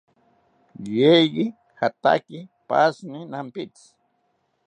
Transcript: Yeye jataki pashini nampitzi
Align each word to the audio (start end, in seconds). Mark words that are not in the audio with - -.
Yeye 0.97 1.45
jataki 1.77 2.39
pashini 2.67 3.19
nampitzi 3.31 3.87